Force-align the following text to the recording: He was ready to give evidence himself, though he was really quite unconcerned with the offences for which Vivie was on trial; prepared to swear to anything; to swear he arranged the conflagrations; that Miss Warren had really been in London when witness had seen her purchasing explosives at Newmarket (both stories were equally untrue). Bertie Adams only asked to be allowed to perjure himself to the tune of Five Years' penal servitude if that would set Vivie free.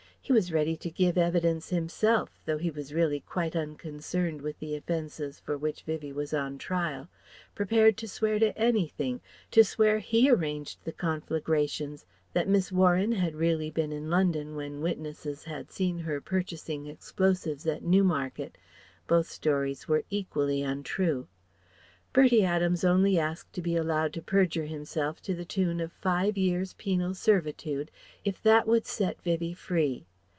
He 0.23 0.31
was 0.33 0.53
ready 0.53 0.77
to 0.77 0.89
give 0.91 1.17
evidence 1.17 1.69
himself, 1.71 2.39
though 2.45 2.59
he 2.59 2.69
was 2.71 2.93
really 2.93 3.19
quite 3.19 3.53
unconcerned 3.55 4.41
with 4.41 4.59
the 4.59 4.75
offences 4.75 5.39
for 5.41 5.57
which 5.57 5.81
Vivie 5.81 6.13
was 6.13 6.33
on 6.33 6.57
trial; 6.59 7.09
prepared 7.55 7.97
to 7.97 8.07
swear 8.07 8.39
to 8.39 8.57
anything; 8.57 9.19
to 9.49 9.63
swear 9.65 9.97
he 9.99 10.29
arranged 10.29 10.85
the 10.85 10.93
conflagrations; 10.93 12.05
that 12.33 12.47
Miss 12.47 12.71
Warren 12.71 13.11
had 13.11 13.35
really 13.35 13.69
been 13.71 13.91
in 13.91 14.09
London 14.09 14.55
when 14.55 14.79
witness 14.79 15.43
had 15.43 15.69
seen 15.71 15.97
her 15.97 16.21
purchasing 16.21 16.85
explosives 16.85 17.65
at 17.67 17.83
Newmarket 17.83 18.57
(both 19.07 19.27
stories 19.27 19.87
were 19.89 20.05
equally 20.11 20.61
untrue). 20.61 21.27
Bertie 22.13 22.45
Adams 22.45 22.85
only 22.85 23.17
asked 23.19 23.51
to 23.53 23.61
be 23.61 23.75
allowed 23.75 24.13
to 24.13 24.21
perjure 24.21 24.65
himself 24.65 25.19
to 25.23 25.33
the 25.33 25.43
tune 25.45 25.81
of 25.81 25.91
Five 25.91 26.37
Years' 26.37 26.73
penal 26.73 27.15
servitude 27.15 27.91
if 28.23 28.41
that 28.43 28.65
would 28.65 28.85
set 28.85 29.21
Vivie 29.23 29.55
free. 29.55 30.05